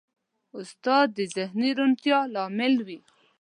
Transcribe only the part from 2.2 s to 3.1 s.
لامل وي.